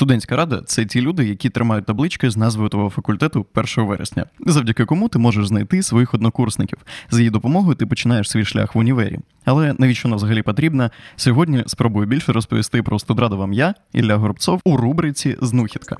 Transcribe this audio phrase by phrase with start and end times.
[0.00, 4.84] Студентська рада це ті люди, які тримають таблички з назвою твого факультету 1 вересня, завдяки
[4.84, 6.78] кому ти можеш знайти своїх однокурсників.
[7.10, 9.18] З її допомогою ти починаєш свій шлях в універі.
[9.44, 10.90] Але навіщо вона взагалі потрібна?
[11.16, 15.96] Сьогодні спробую більше розповісти про студраду вам я, Ілля Горобцов, у рубриці Знухідка.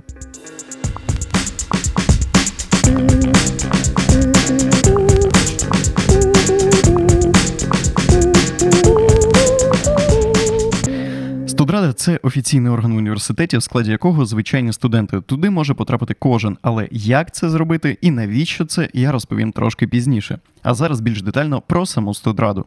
[11.81, 15.21] Студрада це офіційний орган в університеті, в складі якого звичайні студенти.
[15.21, 16.57] Туди може потрапити кожен.
[16.63, 20.39] Але як це зробити і навіщо це, я розповім трошки пізніше.
[20.63, 22.65] А зараз більш детально про саму студраду.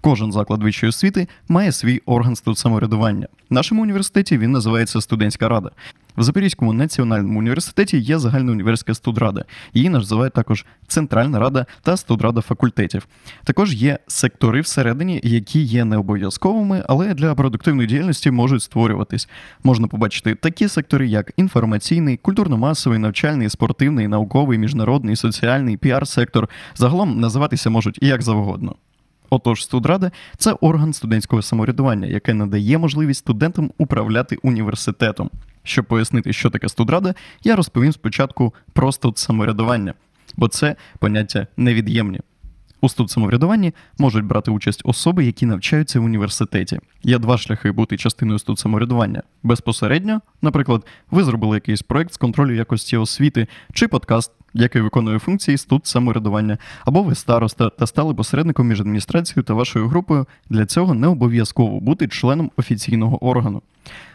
[0.00, 3.26] Кожен заклад вищої освіти має свій орган студсамоврядування.
[3.50, 5.70] В нашому університеті він називається студентська рада.
[6.16, 9.44] В Запорізькому національному університеті є загальна університетська студрада.
[9.74, 13.06] Її називають також Центральна рада та студрада факультетів.
[13.44, 19.28] Також є сектори всередині, які є не обов'язковими, але для продуктивної діяльності можуть створюватись.
[19.64, 26.48] Можна побачити такі сектори, як інформаційний, культурно-масовий, навчальний, спортивний, науковий, міжнародний, соціальний, піар-сектор.
[26.74, 28.74] Загалом називатися можуть як завгодно.
[29.30, 35.30] Отож, студрада це орган студентського самоврядування, яке надає можливість студентам управляти університетом.
[35.62, 37.14] Щоб пояснити, що таке студрада,
[37.44, 39.94] я розповім спочатку про студсамоврядування,
[40.36, 42.20] бо це поняття невід'ємні.
[42.80, 46.78] У студсамоврядуванні можуть брати участь особи, які навчаються в університеті.
[47.02, 49.22] Є два шляхи бути частиною студсамоврядування.
[49.42, 55.56] Безпосередньо, наприклад, ви зробили якийсь проект з контролю якості освіти чи подкаст, який виконує функції
[55.56, 60.26] студсамоврядування, або ви староста та стали посередником між адміністрацією та вашою групою.
[60.50, 63.62] Для цього не обов'язково бути членом офіційного органу.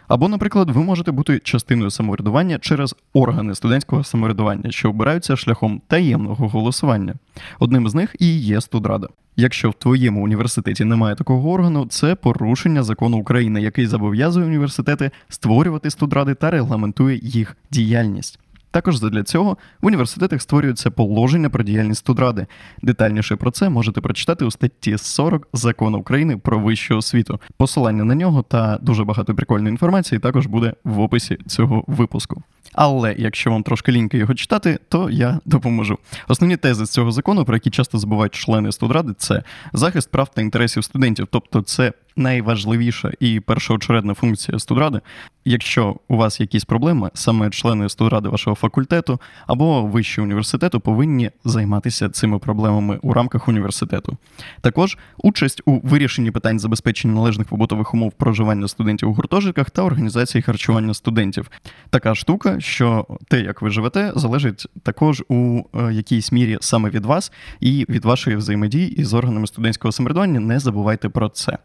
[0.08, 6.48] Або, наприклад, ви можете бути частиною самоврядування через органи студентського самоврядування, що обираються шляхом таємного
[6.48, 7.14] голосування.
[7.58, 9.08] Одним з них і є студрада.
[9.36, 15.90] Якщо в твоєму університеті немає такого органу, це порушення закону України, який зобов'язує університети створювати
[15.90, 18.38] студради та регламентує їх діяльність.
[18.76, 22.46] Також задля цього в університетах створюються положення про діяльність студради.
[22.82, 27.40] Детальніше про це можете прочитати у статті 40 закону України про вищу освіту.
[27.56, 32.42] Посилання на нього та дуже багато прикольної інформації також буде в описі цього випуску.
[32.72, 35.98] Але якщо вам трошки ліньки його читати, то я допоможу.
[36.28, 39.42] Основні тези з цього закону, про які часто забувають члени студради, це
[39.72, 45.00] захист прав та інтересів студентів, тобто це найважливіша і першоочередна функція студради.
[45.48, 52.08] Якщо у вас якісь проблеми, саме члени студради вашого факультету або вищого університету повинні займатися
[52.08, 54.16] цими проблемами у рамках університету.
[54.60, 60.42] Також участь у вирішенні питань забезпечення належних побутових умов проживання студентів у гуртожитках та організації
[60.42, 61.50] харчування студентів.
[61.90, 67.04] Така штука, що те, як ви живете, залежить також у е, якійсь мірі саме від
[67.04, 70.40] вас і від вашої взаємодії із органами студентського самоврядування.
[70.40, 71.58] Не забувайте про це.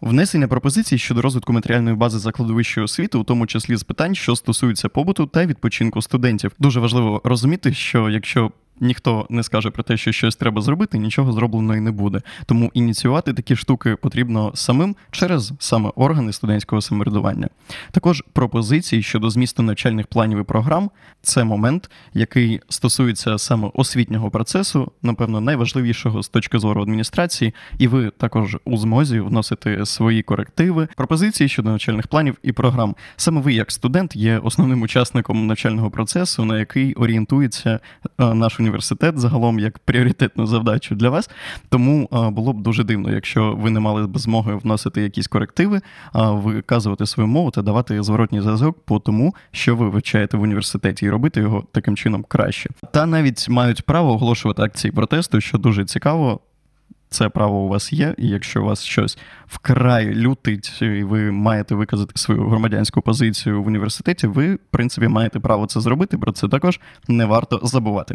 [0.00, 4.36] Внесення пропозицій щодо розвитку матеріальної бази закладу вищої освіти, у тому числі з питань, що
[4.36, 6.52] стосуються побуту та відпочинку студентів.
[6.58, 8.50] Дуже важливо розуміти, що якщо
[8.80, 12.20] ніхто не скаже про те, що щось треба зробити, нічого зроблено і не буде.
[12.46, 17.48] Тому ініціювати такі штуки потрібно самим через саме органи студентського самоврядування.
[17.90, 20.90] Також пропозиції щодо змісту навчальних планів і програм
[21.22, 28.10] це момент, який стосується саме освітнього процесу, напевно, найважливішого з точки зору адміністрації, і ви
[28.10, 32.94] також у змозі вносити свої корективи, пропозиції щодо навчальних планів і програм.
[33.16, 37.80] Саме ви, як студент, є основним учасником навчального процесу, на який орієнтується
[38.20, 41.30] е, наш університет університет загалом як пріоритетну завдачу для вас.
[41.68, 45.80] Тому було б дуже дивно, якщо ви не мали б змоги вносити якісь корективи,
[46.14, 51.10] виказувати свою мову та давати зворотній зв'язок по тому, що ви вивчаєте в університеті, і
[51.10, 52.70] робити його таким чином краще.
[52.92, 56.40] Та навіть мають право оголошувати акції протесту, що дуже цікаво.
[57.10, 62.12] Це право у вас є, і якщо вас щось вкрай лютить, і ви маєте виказати
[62.14, 66.18] свою громадянську позицію в університеті, ви, в принципі, маєте право це зробити.
[66.18, 68.14] Про це також не варто забувати.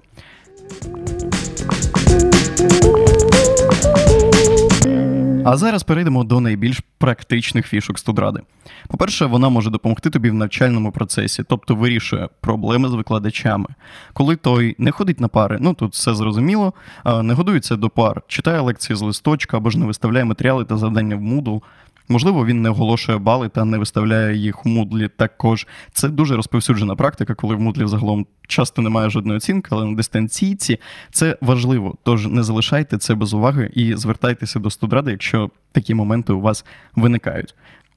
[5.45, 8.39] А зараз перейдемо до найбільш практичних фішок студради.
[8.87, 13.65] По-перше, вона може допомогти тобі в навчальному процесі, тобто вирішує проблеми з викладачами.
[14.13, 16.73] Коли той не ходить на пари, ну тут все зрозуміло,
[17.21, 21.15] не годується до пар, читає лекції з листочка або ж не виставляє матеріали та завдання
[21.15, 21.61] в Moodle,
[22.09, 25.67] Можливо, він не оголошує бали та не виставляє їх у Moodle також.
[25.93, 30.79] Це дуже розповсюджена практика, коли в Moodle загалом часто немає жодної оцінки, але на дистанційці
[31.11, 31.95] це важливо.
[32.03, 36.65] Тож не залишайте це без уваги і звертайтеся до студради, якщо такі моменти у вас
[36.95, 37.55] виникають.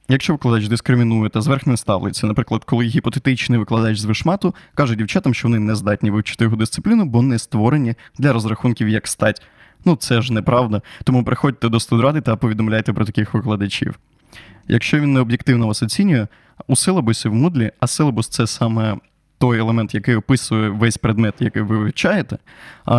[0.08, 5.34] Якщо викладач дискримінує та зверх не ставиться, наприклад, коли гіпотетичний викладач з вишмату каже дівчатам,
[5.34, 9.42] що вони не здатні вивчити його дисципліну, бо не створені для розрахунків як стать.
[9.86, 10.82] Ну це ж неправда.
[11.04, 13.98] Тому приходьте до студради та повідомляйте про таких викладачів.
[14.68, 16.26] Якщо він не об'єктивно вас оцінює,
[16.66, 18.96] у силабусі в Moodle, а силабус це саме
[19.38, 22.38] той елемент, який описує весь предмет, який ви вивчаєте,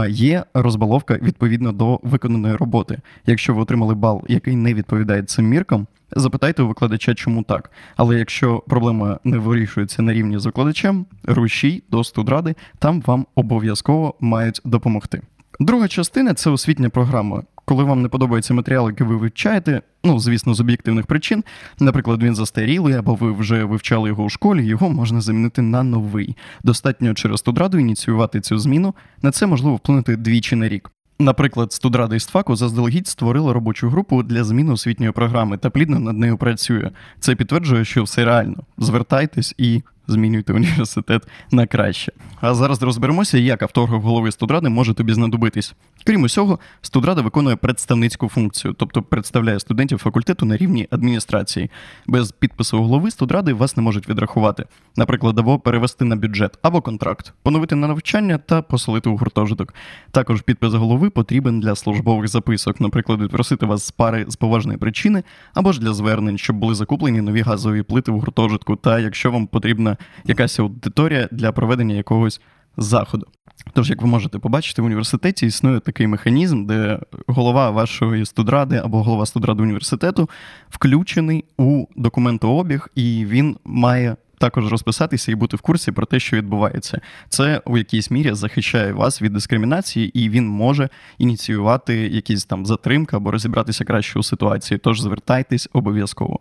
[0.09, 2.99] є розбаловка відповідно до виконаної роботи.
[3.25, 7.71] Якщо ви отримали бал, який не відповідає цим міркам, запитайте у викладача, чому так.
[7.95, 14.15] Але якщо проблема не вирішується на рівні з викладачем, рушій до студради, там вам обов'язково
[14.19, 15.21] мають допомогти.
[15.59, 20.53] Друга частина це освітня програма коли вам не подобається матеріал, який ви вивчаєте, ну звісно,
[20.53, 21.43] з об'єктивних причин,
[21.79, 26.35] наприклад, він застарілий, або ви вже вивчали його у школі, його можна замінити на новий.
[26.63, 28.95] Достатньо через студраду ініціювати цю зміну.
[29.21, 30.91] На це можливо вплинути двічі на рік.
[31.19, 36.37] Наприклад, студрада ІСТФАКу заздалегідь створила робочу групу для зміни освітньої програми та плідно над нею
[36.37, 36.91] працює.
[37.19, 38.63] Це підтверджує, що все реально.
[38.77, 42.11] Звертайтесь і змінюйте університет на краще.
[42.41, 45.75] А зараз розберемося, як авторграф голови студради може тобі знадобитись.
[46.03, 51.71] Крім усього, студрада виконує представницьку функцію, тобто представляє студентів факультету на рівні адміністрації.
[52.07, 54.65] Без підпису голови студради вас не можуть відрахувати,
[54.95, 59.73] наприклад, або перевести на бюджет або контракт, поновити на навчання та поселити у гуртожиток.
[60.11, 65.23] Також підпис голови потрібен для службових записок, наприклад, відпросити вас з пари з поважної причини,
[65.53, 69.47] або ж для звернень, щоб були закуплені нові газові плити в гуртожитку, та якщо вам
[69.47, 72.41] потрібна якась аудиторія для проведення якогось
[72.77, 73.27] заходу.
[73.73, 79.03] Тож, як ви можете побачити, в університеті існує такий механізм, де голова вашої студради або
[79.03, 80.29] голова студради університету
[80.69, 86.37] включений у документообіг, і він має також розписатися і бути в курсі про те, що
[86.37, 87.01] відбувається.
[87.29, 93.15] Це у якійсь мірі захищає вас від дискримінації, і він може ініціювати якісь там затримки
[93.15, 94.77] або розібратися краще у ситуації.
[94.77, 96.39] Тож звертайтесь обов'язково.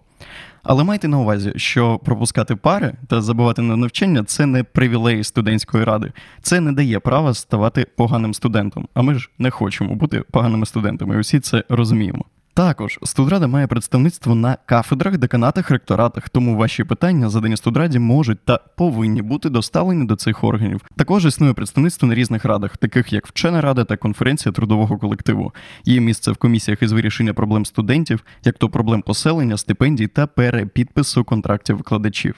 [0.69, 5.85] Але майте на увазі, що пропускати пари та забувати на навчання це не привілеї студентської
[5.85, 6.13] ради.
[6.43, 8.89] Це не дає права ставати поганим студентом.
[8.95, 11.19] А ми ж не хочемо бути поганими студентами.
[11.21, 12.25] Усі це розуміємо.
[12.57, 18.61] Також студрада має представництво на кафедрах, деканатах, ректоратах, тому ваші питання, задані студраді, можуть та
[18.77, 20.81] повинні бути доставлені до цих органів.
[20.97, 25.53] Також існує представництво на різних радах, таких як вчена рада та конференція трудового колективу.
[25.85, 31.25] Є місце в комісіях із вирішення проблем студентів, як то проблем поселення, стипендій та перепідпису
[31.25, 32.35] контрактів викладачів.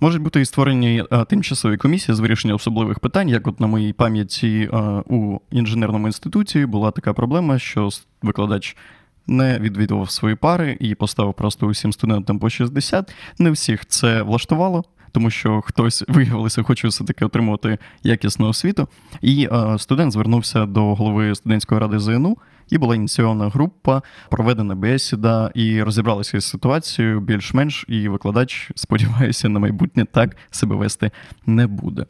[0.00, 3.92] Можуть бути і створені а, тимчасові комісії з вирішення особливих питань, як от на моїй
[3.92, 7.88] пам'яті а, у інженерному інституті була така проблема, що
[8.22, 8.76] викладач
[9.26, 13.14] не відвідував свої пари і поставив просто усім студентам по 60.
[13.38, 14.84] Не всіх це влаштувало.
[15.12, 18.88] Тому що хтось виявилося, хоче все-таки отримувати якісну освіту.
[19.20, 22.36] І е, студент звернувся до голови студентської ради ЗНУ,
[22.70, 27.84] і була ініційована група, проведена бесіда, і розібралися з ситуацією більш-менш.
[27.88, 31.10] І викладач, сподіваюся, на майбутнє так себе вести
[31.46, 32.06] не буде.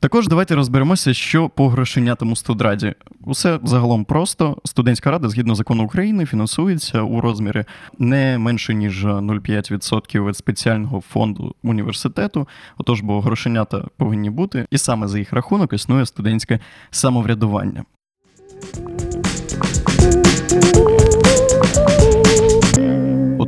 [0.00, 2.94] Також давайте розберемося, що по грошенятому студраді.
[3.24, 4.56] Усе загалом просто.
[4.64, 7.64] Студентська рада, згідно закону України, фінансується у розмірі
[7.98, 12.48] не менше ніж 0,5% від спеціального фонду університету.
[12.78, 16.58] Отож, бо грошенята повинні бути, і саме за їх рахунок існує студентське
[16.90, 17.84] самоврядування.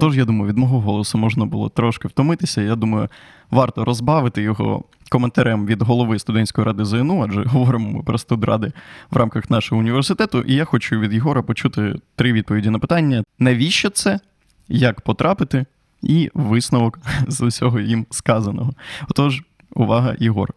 [0.02, 2.62] Отож, я думаю, від мого голосу можна було трошки втомитися.
[2.62, 3.08] Я думаю,
[3.50, 8.72] варто розбавити його коментарем від голови студентської ради ЗНУ, адже говоримо ми про студради
[9.10, 10.40] в рамках нашого університету.
[10.40, 14.20] І я хочу від Єгора почути три відповіді на питання: навіщо це,
[14.68, 15.64] як потрапити,
[16.02, 16.98] і висновок
[17.28, 18.72] з усього їм сказаного.
[19.08, 19.42] Отож,
[19.74, 20.54] увага, Єгор.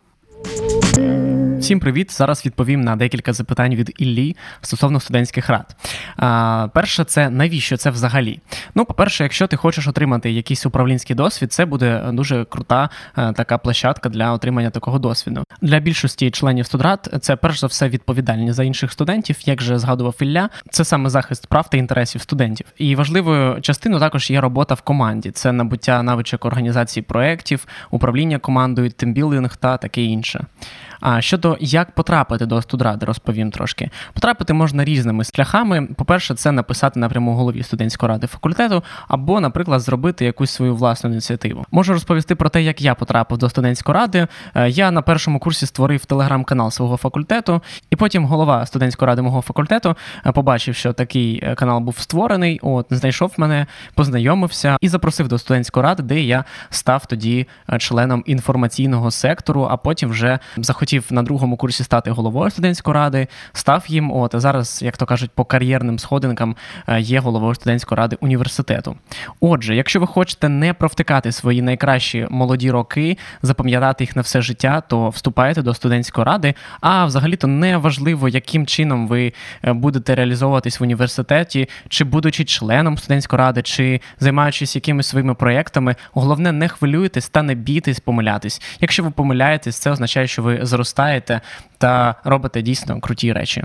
[1.66, 2.12] Всім привіт!
[2.12, 5.76] Зараз відповім на декілька запитань від Іллі стосовно студентських рад.
[6.18, 8.40] А, Перше, це навіщо це взагалі?
[8.76, 13.58] Ну, по-перше, якщо ти хочеш отримати якийсь управлінський досвід, це буде дуже крута е, така
[13.58, 15.44] площадка для отримання такого досвіду.
[15.62, 20.16] Для більшості членів студрат це перш за все відповідальність за інших студентів, як же згадував
[20.20, 22.66] Ілля, це саме захист прав та інтересів студентів.
[22.78, 25.32] І важливою частиною також є робота в команді.
[25.32, 30.46] Це набуття навичок організації проєктів, управління командою, тимбілдинг та таке інше.
[31.08, 33.90] А щодо як потрапити до студради, розповім трошки.
[34.14, 35.88] Потрапити можна різними шляхами.
[35.96, 41.66] По-перше, це написати напряму голові студентської ради факультету, або, наприклад, зробити якусь свою власну ініціативу.
[41.72, 44.28] Можу розповісти про те, як я потрапив до студентської ради.
[44.56, 49.42] Е, я на першому курсі створив телеграм-канал свого факультету, і потім голова студентської ради мого
[49.42, 49.96] факультету
[50.26, 52.60] е, побачив, що такий е, канал був створений.
[52.64, 57.48] От знайшов мене, познайомився і запросив до студентської ради, де я став тоді
[57.78, 63.28] членом інформаційного сектору, а потім вже захотів хотів на другому курсі стати головою студентської ради,
[63.54, 64.12] став їм.
[64.12, 66.56] От а зараз, як то кажуть, по кар'єрним сходинкам
[66.88, 68.96] е, є головою студентської ради університету.
[69.40, 74.82] Отже, якщо ви хочете не провтикати свої найкращі молоді роки, запам'ятати їх на все життя,
[74.82, 76.54] то вступайте до студентської ради.
[76.82, 79.34] А взагалі-то не важливо, яким чином ви
[79.64, 85.96] е, будете реалізовуватись в університеті, чи будучи членом студентської ради, чи займаючись якимись своїми проєктами.
[86.14, 88.62] Головне, не хвилюйтесь та не бійтесь помилятись.
[88.82, 91.42] Якщо ви помиляєтесь, це означає, що ви зростаєте
[91.78, 93.64] та робите дійсно круті речі.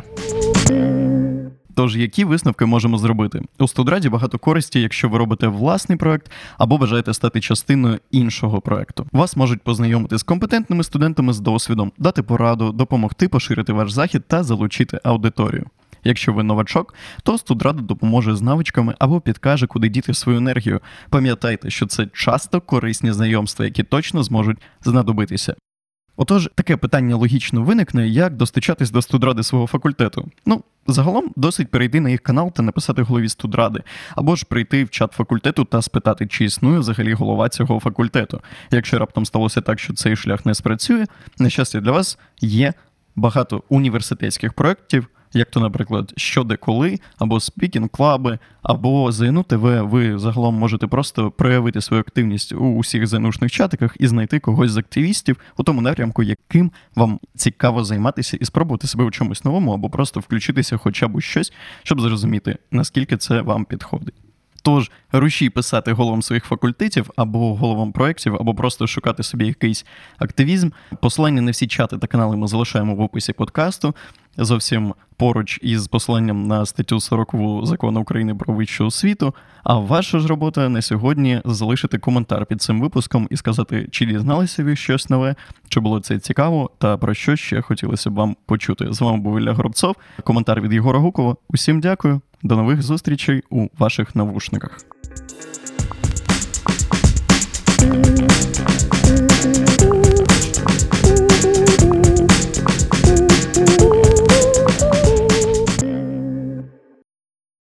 [1.74, 3.42] Тож, які висновки можемо зробити?
[3.58, 9.06] У студраді багато користі, якщо ви робите власний проект або бажаєте стати частиною іншого проекту.
[9.12, 14.42] Вас можуть познайомити з компетентними студентами з досвідом, дати пораду, допомогти поширити ваш захід та
[14.42, 15.66] залучити аудиторію.
[16.04, 20.80] Якщо ви новачок, то студрада допоможе з навичками або підкаже, куди діти свою енергію.
[21.10, 25.54] Пам'ятайте, що це часто корисні знайомства, які точно зможуть знадобитися.
[26.20, 30.30] Отож, таке питання логічно виникне, як достучатись до студради свого факультету.
[30.46, 33.82] Ну, загалом досить перейти на їх канал та написати голові студради,
[34.16, 38.40] або ж прийти в чат факультету та спитати, чи існує взагалі голова цього факультету.
[38.70, 41.06] Якщо раптом сталося так, що цей шлях не спрацює,
[41.38, 42.72] на щастя для вас є
[43.16, 49.42] багато університетських проєктів, як то, наприклад, що де коли, або speaking club и, або ЗНУ
[49.42, 54.70] ТВ, ви загалом можете просто проявити свою активність у усіх ЗНУшних чатиках і знайти когось
[54.70, 59.72] з активістів у тому напрямку, яким вам цікаво займатися і спробувати себе у чомусь новому,
[59.72, 61.52] або просто включитися хоча б у щось,
[61.82, 64.14] щоб зрозуміти, наскільки це вам підходить.
[64.62, 69.86] Тож руші писати головам своїх факультетів або головам проєктів, або просто шукати собі якийсь
[70.18, 70.70] активізм.
[71.00, 73.94] Посилання на всі чати та канали ми залишаємо в описі подкасту.
[74.36, 77.34] Зовсім поруч із посиланням на статтю 40
[77.66, 79.34] закону України про вищу освіту.
[79.64, 84.64] А ваша ж робота на сьогодні залишити коментар під цим випуском і сказати, чи дізналися
[84.64, 85.34] ви щось нове,
[85.68, 88.92] чи було це цікаво, та про що ще хотілося б вам почути.
[88.92, 89.96] З вами був Ілля Горобцов.
[90.24, 91.36] Коментар від Єгора Гукова.
[91.48, 92.20] Усім дякую.
[92.42, 94.78] До нових зустрічей у ваших навушниках.